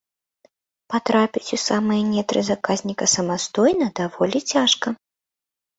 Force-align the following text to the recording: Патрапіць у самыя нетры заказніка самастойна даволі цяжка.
Патрапіць 0.93 1.53
у 1.59 1.59
самыя 1.67 2.07
нетры 2.13 2.39
заказніка 2.49 3.11
самастойна 3.15 3.85
даволі 4.03 4.39
цяжка. 4.55 5.01